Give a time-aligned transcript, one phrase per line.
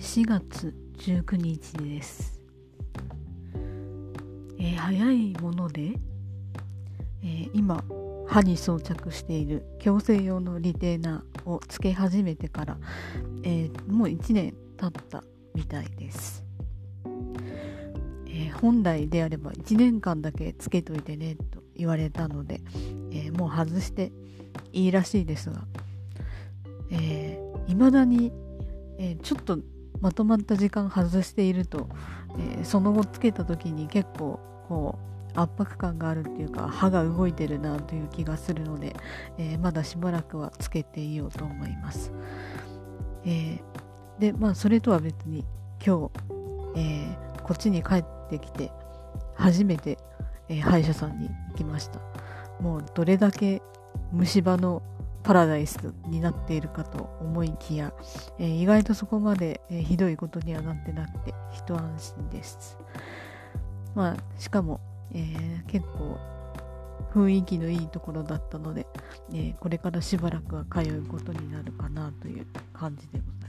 [0.00, 2.40] 4月19日です、
[4.58, 5.92] えー、早いもので、
[7.22, 7.82] えー、今
[8.28, 12.78] 歯に装着している矯正用のリテーナーをつけ始めてから、
[13.42, 15.24] え、もう1年経った
[15.54, 16.44] みたいです、
[18.28, 22.60] え本来であれば1年間だけつけといてねと言われたので、
[23.12, 24.12] えもう外して
[24.72, 25.62] いいらしいですが、
[26.90, 28.32] えー、だに、
[28.98, 29.58] えー、ちょっと
[30.00, 31.88] まとまった時間外していると、
[32.38, 34.98] えー、その後つけた時に結構こ
[35.34, 38.96] う圧迫感があるっていうか歯が動いてるなという気がするので、
[39.38, 42.12] えー、まだしばらくはつけていようと思います。
[43.24, 45.44] えー、でまあそれとは別に
[45.84, 46.10] 今
[46.74, 48.72] 日、え、こっちに帰ってきて
[49.34, 49.98] 初めて、
[50.48, 52.00] え歯医者さんに行きました。
[52.60, 53.62] もうどれだけ
[54.12, 54.82] 虫歯の
[55.26, 57.92] パラダイスになっているかと思いきや、
[58.38, 62.78] えー、意外とそこまで、えー、ひどいことにはなってなくて一安心です。
[63.96, 64.80] まあ、しかも、
[65.12, 66.16] えー、結構
[67.12, 68.86] 雰囲気のいいところだったので、
[69.34, 73.45] えこれからしばらくは通うことになるかなという感じでございます。